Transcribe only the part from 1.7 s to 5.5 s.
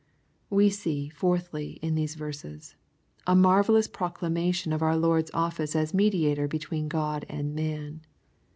in these verses, a marvellous pro clamation of our Lord'a